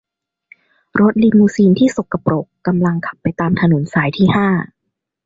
[0.99, 4.47] รถลีมูซีนที่สกปรกกำลังขับไปตามถนนสายที่ห้า